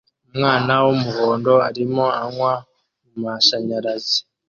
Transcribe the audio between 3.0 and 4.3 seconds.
mumashanyarazi